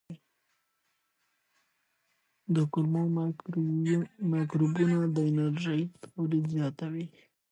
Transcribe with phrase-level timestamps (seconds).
[2.55, 3.03] د کولمو
[4.31, 5.81] مایکروبونه د انرژۍ
[6.13, 7.05] تولید زیاتوي.